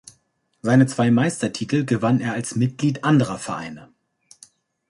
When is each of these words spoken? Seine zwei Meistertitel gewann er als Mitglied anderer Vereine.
Seine 0.63 0.87
zwei 0.87 1.11
Meistertitel 1.11 1.83
gewann 1.85 2.21
er 2.21 2.33
als 2.33 2.55
Mitglied 2.55 3.03
anderer 3.03 3.37
Vereine. 3.37 3.89